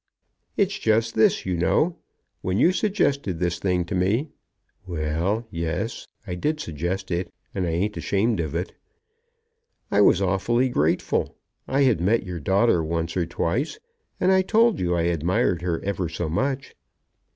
[0.57, 1.97] "It's just this, you know.
[2.41, 4.29] When you suggested this thing to me"
[4.87, 8.73] "Well; yes; I did suggest it, and I ain't ashamed of it."
[9.91, 11.35] "I was awfully grateful.
[11.67, 13.77] I had met your daughter once or twice,
[14.19, 16.73] and I told you I admired her ever so much."